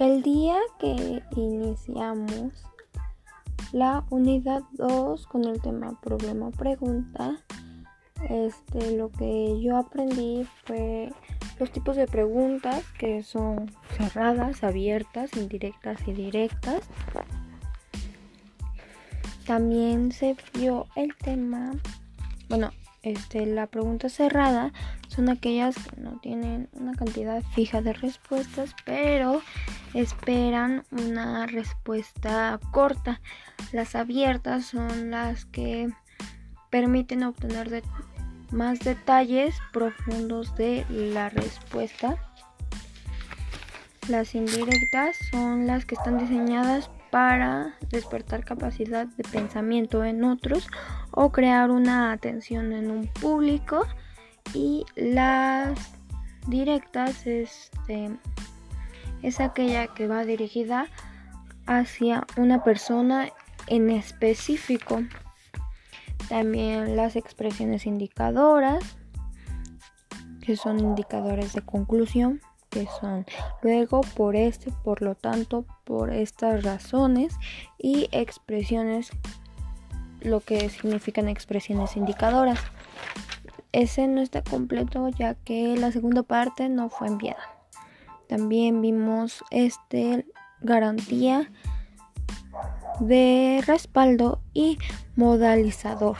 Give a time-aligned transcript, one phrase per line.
[0.00, 2.54] El día que iniciamos
[3.70, 7.36] la unidad 2 con el tema problema pregunta,
[8.30, 11.12] este lo que yo aprendí fue
[11.58, 16.88] los tipos de preguntas que son cerradas, abiertas, indirectas y directas.
[19.44, 21.72] También se vio el tema,
[22.48, 22.70] bueno,
[23.02, 24.72] este, la pregunta cerrada
[25.08, 29.42] son aquellas que no tienen una cantidad fija de respuestas, pero
[29.94, 33.20] esperan una respuesta corta.
[33.72, 35.88] Las abiertas son las que
[36.70, 37.82] permiten obtener
[38.50, 42.16] más detalles profundos de la respuesta.
[44.08, 50.68] Las indirectas son las que están diseñadas para despertar capacidad de pensamiento en otros
[51.10, 53.86] o crear una atención en un público
[54.54, 55.92] y las
[56.46, 58.10] directas este,
[59.22, 60.86] es aquella que va dirigida
[61.66, 63.28] hacia una persona
[63.66, 65.02] en específico.
[66.28, 68.96] También las expresiones indicadoras,
[70.40, 72.40] que son indicadores de conclusión,
[72.70, 73.26] que son
[73.62, 77.34] luego por este, por lo tanto, por estas razones
[77.78, 79.10] y expresiones,
[80.20, 82.60] lo que significan expresiones indicadoras.
[83.72, 87.42] Ese no está completo ya que la segunda parte no fue enviada.
[88.28, 90.26] También vimos este
[90.60, 91.50] garantía
[93.00, 94.78] de respaldo y
[95.16, 96.16] modalizador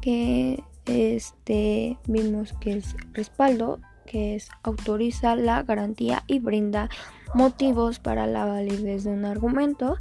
[0.00, 6.88] que este vimos que es respaldo que es autoriza la garantía y brinda
[7.34, 9.96] motivos para la validez de un argumento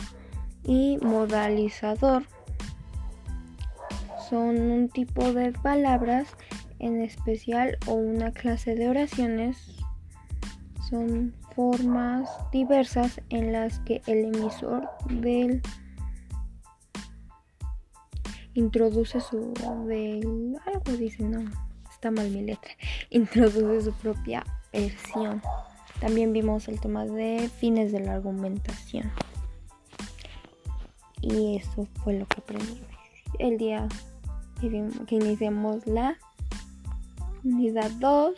[0.63, 2.23] y modalizador
[4.29, 6.35] son un tipo de palabras
[6.79, 9.75] en especial o una clase de oraciones.
[10.89, 15.61] Son formas diversas en las que el emisor del
[18.53, 19.53] introduce su
[19.85, 21.43] del algo dice no
[21.95, 22.71] está mal mi letra.
[23.09, 25.41] Introduce su propia versión.
[25.99, 29.11] También vimos el tema de fines de la argumentación.
[31.21, 32.95] Y eso fue lo que aprendimos
[33.39, 33.87] el día
[34.61, 36.17] que iniciemos la
[37.43, 38.35] unidad 2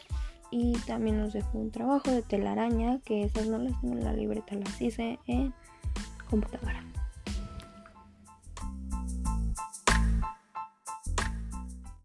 [0.51, 4.13] y también nos dejó un trabajo de telaraña que esas no las tengo en la
[4.13, 5.53] libreta, las hice en
[6.29, 6.83] computadora.